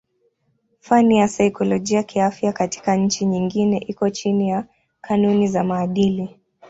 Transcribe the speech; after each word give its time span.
Fani 0.79 1.17
ya 1.17 1.27
saikolojia 1.27 2.03
kiafya 2.03 2.53
katika 2.53 2.95
nchi 2.95 3.25
nyingi 3.25 3.77
iko 3.77 4.09
chini 4.09 4.49
ya 4.49 4.67
kanuni 5.01 5.47
za 5.47 5.63
maadili. 5.63 6.39